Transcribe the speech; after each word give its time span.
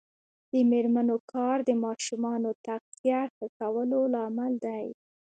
د 0.51 0.53
میرمنو 0.71 1.17
کار 1.31 1.57
د 1.67 1.69
ماشومانو 1.83 2.49
تغذیه 2.65 3.21
ښه 3.35 3.45
کولو 3.59 3.99
لامل 4.13 4.53
دی. 4.65 4.85